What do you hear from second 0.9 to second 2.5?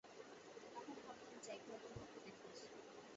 ভাবলাম, যাই, ভদ্রলোককে দেখে